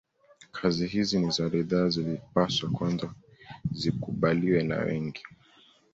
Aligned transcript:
Kazi 0.51 0.87
hizi 0.87 1.19
ni 1.19 1.31
za 1.31 1.49
ridhaa 1.49 1.89
zilipaswa 1.89 2.69
kwanza 2.69 3.13
zikubaliwe 3.71 4.63
na 4.63 4.77
wengi 4.77 5.21